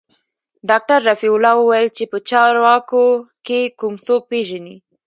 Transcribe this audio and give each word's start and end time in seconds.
ډاکتر 0.69 0.99
رفيع 1.09 1.31
الله 1.37 1.53
وويل 1.57 1.87
چې 1.97 2.03
په 2.11 2.17
چارواکو 2.29 3.03
کښې 3.45 3.61
کوم 3.79 3.93
څوک 4.05 4.21
پېژني. 4.31 4.75